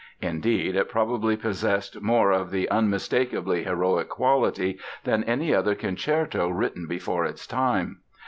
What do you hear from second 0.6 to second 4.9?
it probably possessed more of the unmistakably heroic quality